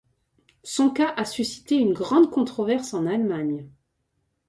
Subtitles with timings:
[0.63, 3.69] Son cas a suscité une grande controverse en Allemagne.